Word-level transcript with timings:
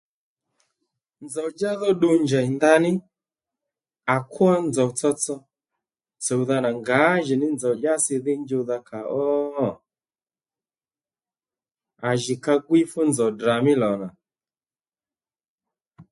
Nzòw-djá 1.23 1.71
dhó 1.79 1.89
ddu 1.95 2.09
njèy 2.23 2.47
ndaní 2.57 2.91
à 4.13 4.15
kwo 4.31 4.47
nzòw 4.67 4.91
tsotso 4.97 5.35
tsùwdha 6.23 6.55
nà 6.63 6.69
ngǎjìní 6.79 7.47
ì 7.53 7.57
dyási 7.81 8.15
dhí 8.23 8.33
njuwdha 8.41 8.77
kàó? 8.87 9.29
À 12.07 12.09
jì 12.21 12.35
ka 12.43 12.53
gwíy 12.65 12.85
fú 12.91 12.99
nzòw 13.09 13.31
Ddrà 13.33 13.55
mí 13.65 13.73
lò 13.81 13.91
nà 14.01 14.07